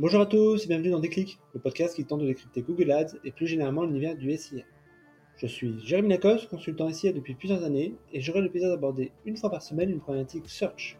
[0.00, 3.16] Bonjour à tous et bienvenue dans Déclic, le podcast qui tente de décrypter Google Ads
[3.24, 4.62] et plus généralement l'univers du SIA.
[5.38, 9.36] Je suis Jérémy Lacoste, consultant SIA depuis plusieurs années et j'aurai le plaisir d'aborder une
[9.36, 10.96] fois par semaine une problématique search.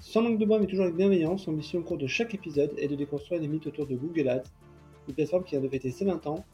[0.00, 2.72] Sans langue de bois mais toujours avec bienveillance, mon mission au cours de chaque épisode
[2.78, 4.48] est de déconstruire les mythes autour de Google Ads,
[5.06, 6.46] une plateforme qui a de fêter ses 20 ans,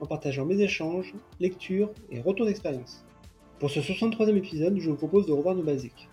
[0.00, 3.04] en partageant mes échanges, lectures et retours d'expérience.
[3.58, 6.08] Pour ce 63e épisode, je vous propose de revoir nos basiques.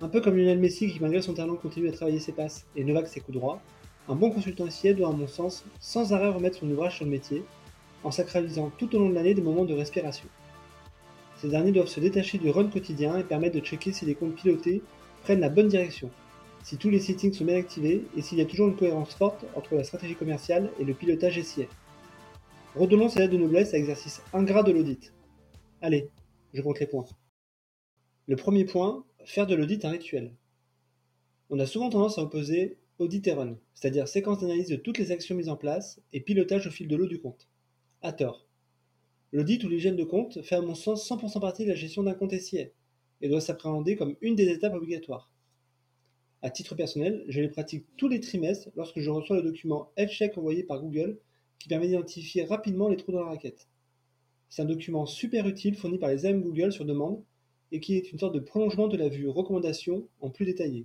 [0.00, 2.84] Un peu comme Lionel Messi qui malgré son talent continue à travailler ses passes et
[2.84, 3.60] Novak ses coups droits,
[4.08, 7.10] un bon consultant SIA doit à mon sens sans arrêt remettre son ouvrage sur le
[7.10, 7.44] métier,
[8.04, 10.28] en sacralisant tout au long de l'année des moments de respiration.
[11.36, 14.34] Ces derniers doivent se détacher du run quotidien et permettre de checker si les comptes
[14.34, 14.82] pilotés
[15.22, 16.10] prennent la bonne direction,
[16.62, 19.44] si tous les settings sont bien activés et s'il y a toujours une cohérence forte
[19.54, 21.66] entre la stratégie commerciale et le pilotage SIA.
[22.74, 25.12] Redonnons ces lettres de noblesse à l'exercice ingrat de l'audit.
[25.80, 26.10] Allez,
[26.54, 27.04] je compte les points.
[28.28, 30.34] Le premier point, faire de l'audit un rituel.
[31.50, 35.12] On a souvent tendance à opposer audit et run, c'est-à-dire séquence d'analyse de toutes les
[35.12, 37.48] actions mises en place et pilotage au fil de l'eau du compte.
[38.00, 38.46] À tort.
[39.32, 42.14] L'audit ou l'hygiène de compte fait à mon sens 100% partie de la gestion d'un
[42.14, 42.66] compte SIA
[43.20, 45.30] et doit s'appréhender comme une des étapes obligatoires.
[46.42, 50.36] À titre personnel, je les pratique tous les trimestres lorsque je reçois le document F-Check
[50.36, 51.18] envoyé par Google
[51.58, 53.68] qui permet d'identifier rapidement les trous dans la raquette.
[54.48, 57.22] C'est un document super utile fourni par les AM Google sur demande
[57.70, 60.84] et qui est une sorte de prolongement de la vue recommandation en plus détaillé.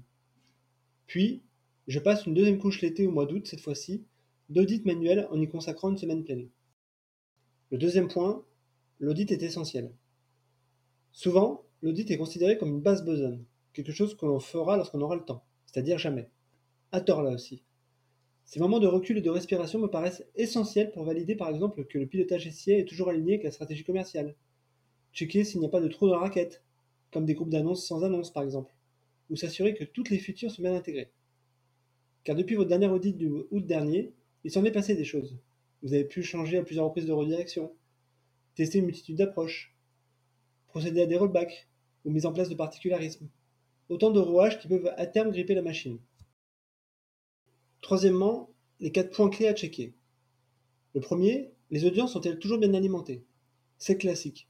[1.07, 1.41] Puis,
[1.87, 4.03] je passe une deuxième couche l'été au mois d'août cette fois-ci,
[4.49, 6.49] d'audit manuel en y consacrant une semaine pleine.
[7.71, 8.45] Le deuxième point,
[8.99, 9.93] l'audit est essentiel.
[11.13, 15.15] Souvent, l'audit est considéré comme une base besogne, quelque chose que l'on fera lorsqu'on aura
[15.15, 16.29] le temps, c'est-à-dire jamais.
[16.91, 17.63] À tort là aussi.
[18.43, 21.97] Ces moments de recul et de respiration me paraissent essentiels pour valider par exemple que
[21.97, 24.35] le pilotage SIA est toujours aligné avec la stratégie commerciale.
[25.13, 26.63] Checker s'il n'y a pas de trou dans la raquette,
[27.11, 28.73] comme des groupes d'annonces sans annonce par exemple,
[29.29, 31.11] ou s'assurer que toutes les futures sont bien intégrées.
[32.27, 34.11] Car depuis votre dernier audit du août dernier,
[34.43, 35.39] il s'en est passé des choses.
[35.81, 37.71] Vous avez pu changer à plusieurs reprises de redirection,
[38.53, 39.73] tester une multitude d'approches,
[40.67, 41.69] procéder à des rollbacks
[42.03, 43.29] ou mise en place de particularismes.
[43.87, 45.99] Autant de rouages qui peuvent à terme gripper la machine.
[47.79, 48.49] Troisièmement,
[48.81, 49.93] les quatre points clés à checker.
[50.95, 53.23] Le premier, les audiences sont-elles toujours bien alimentées?
[53.77, 54.49] C'est classique.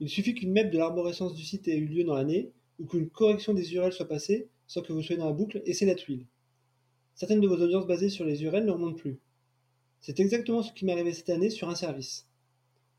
[0.00, 3.10] Il suffit qu'une map de l'arborescence du site ait eu lieu dans l'année ou qu'une
[3.10, 5.94] correction des URL soit passée sans que vous soyez dans la boucle et c'est la
[5.94, 6.24] tuile.
[7.16, 9.18] Certaines de vos audiences basées sur les URL ne remontent plus.
[10.00, 12.28] C'est exactement ce qui m'est arrivé cette année sur un service.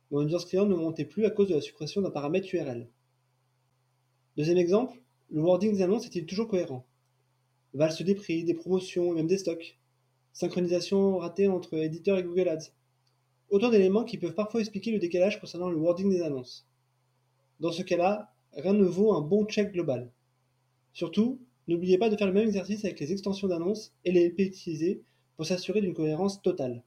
[0.09, 2.89] Mon audience client ne montait plus à cause de la suppression d'un paramètre URL.
[4.35, 6.83] Deuxième exemple, le wording des annonces est-il toujours cohérent?
[7.75, 9.77] Valse des prix, des promotions et même des stocks.
[10.33, 12.71] Synchronisation ratée entre éditeur et Google Ads.
[13.51, 16.67] Autant d'éléments qui peuvent parfois expliquer le décalage concernant le wording des annonces.
[17.59, 20.11] Dans ce cas-là, rien ne vaut un bon check global.
[20.91, 24.39] Surtout, n'oubliez pas de faire le même exercice avec les extensions d'annonces et les LP
[24.39, 25.01] utilisés
[25.35, 26.83] pour s'assurer d'une cohérence totale.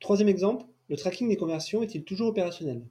[0.00, 2.86] Troisième exemple, le tracking des conversions est-il toujours opérationnel?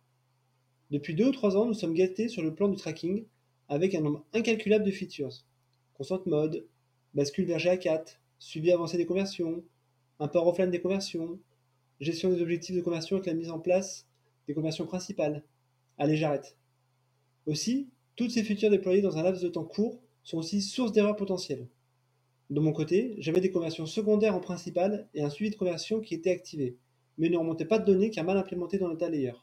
[0.89, 3.25] Depuis deux ou trois ans, nous sommes gâtés sur le plan du tracking
[3.69, 5.45] avec un nombre incalculable de features.
[5.93, 6.67] Constant mode,
[7.13, 9.63] bascule vers GA4, suivi avancé des conversions,
[10.19, 11.39] un port offline des conversions,
[11.99, 14.07] gestion des objectifs de conversion avec la mise en place
[14.47, 15.43] des conversions principales.
[15.97, 16.57] Allez, j'arrête.
[17.45, 21.15] Aussi, toutes ces features déployées dans un laps de temps court sont aussi source d'erreurs
[21.15, 21.67] potentielles.
[22.49, 26.13] De mon côté, j'avais des conversions secondaires en principal et un suivi de conversion qui
[26.13, 26.77] était activé,
[27.17, 29.33] mais ne remontait pas de données car mal implémenté dans le layer.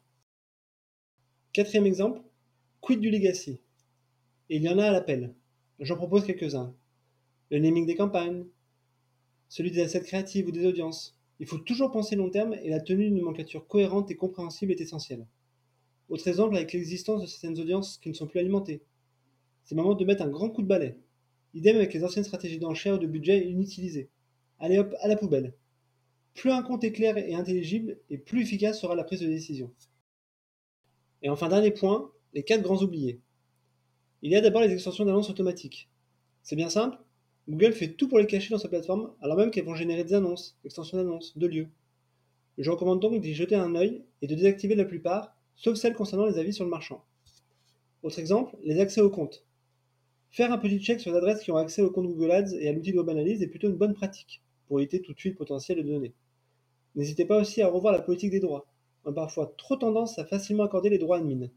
[1.53, 2.21] Quatrième exemple,
[2.81, 3.61] quid du legacy?
[4.50, 5.34] Et il y en a à l'appel.
[5.81, 6.75] J'en propose quelques-uns.
[7.50, 8.45] Le naming des campagnes,
[9.49, 11.19] celui des assets créatifs ou des audiences.
[11.41, 14.81] Il faut toujours penser long terme et la tenue d'une nomenclature cohérente et compréhensible est
[14.81, 15.27] essentielle.
[16.09, 18.83] Autre exemple avec l'existence de certaines audiences qui ne sont plus alimentées.
[19.68, 20.96] C'est le moment de mettre un grand coup de balai.
[21.52, 24.08] Idem avec les anciennes stratégies d'enchère ou de budget inutilisées.
[24.58, 25.52] Allez hop, à la poubelle.
[26.32, 29.70] Plus un compte est clair et intelligible, et plus efficace sera la prise de décision.
[31.20, 33.20] Et enfin, dernier point, les quatre grands oubliés.
[34.22, 35.90] Il y a d'abord les extensions d'annonces automatiques.
[36.42, 36.96] C'est bien simple,
[37.46, 40.14] Google fait tout pour les cacher dans sa plateforme, alors même qu'elles vont générer des
[40.14, 41.68] annonces, extensions d'annonces, de lieux.
[42.56, 46.24] Je recommande donc d'y jeter un œil et de désactiver la plupart, sauf celles concernant
[46.24, 47.04] les avis sur le marchand.
[48.03, 49.44] Autre exemple, les accès aux comptes.
[50.30, 52.69] Faire un petit check sur les adresses qui ont accès au compte Google Ads et
[52.69, 55.36] à l'outil de web analyse est plutôt une bonne pratique pour éviter tout de suite
[55.36, 56.15] potentiel de données.
[56.95, 58.66] N'hésitez pas aussi à revoir la politique des droits.
[59.04, 61.48] On a parfois trop tendance à facilement accorder les droits admin.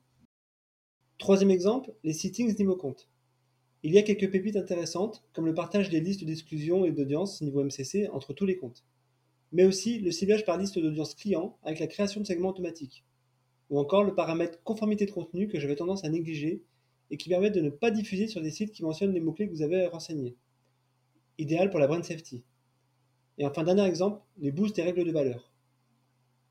[1.18, 3.10] Troisième exemple, les settings niveau compte.
[3.84, 7.64] Il y a quelques pépites intéressantes, comme le partage des listes d'exclusion et d'audience niveau
[7.64, 8.84] MCC entre tous les comptes,
[9.52, 13.04] mais aussi le ciblage par liste d'audience client avec la création de segments automatiques,
[13.70, 16.62] ou encore le paramètre conformité de contenu que j'avais tendance à négliger
[17.12, 19.54] et qui permet de ne pas diffuser sur des sites qui mentionnent les mots-clés que
[19.54, 20.36] vous avez renseignés.
[21.38, 22.44] Idéal pour la brand safety.
[23.38, 25.52] Et enfin, dernier exemple, les boosts et règles de valeur.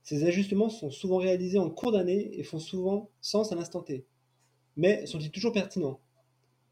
[0.02, 4.04] Ces ajustements sont souvent réalisés en cours d'année et font souvent sens à l'instant T.
[4.76, 6.00] Mais sont-ils toujours pertinents?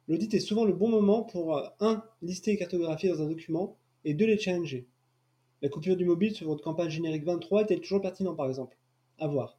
[0.06, 2.04] L'audit est souvent le bon moment pour 1.
[2.22, 4.26] lister et cartographier dans un document et 2.
[4.26, 4.86] les challenger.
[5.60, 8.78] La coupure du mobile sur votre campagne générique 23 est-elle toujours pertinent par exemple?
[9.18, 9.57] À voir.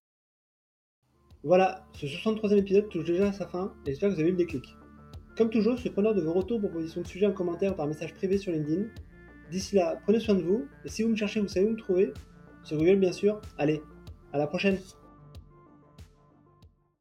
[1.44, 4.34] Voilà, ce 63e épisode touche déjà à sa fin et j'espère que vous avez eu
[4.34, 4.76] le déclic.
[5.38, 7.88] Comme toujours, je suis preneur de vos retours, propositions de sujets en commentaire ou par
[7.88, 8.88] message privé sur LinkedIn.
[9.50, 11.78] D'ici là, prenez soin de vous et si vous me cherchez, vous savez où me
[11.78, 12.14] trouver.
[12.64, 13.40] Sur Google bien sûr.
[13.58, 13.82] Allez,
[14.34, 14.78] à la prochaine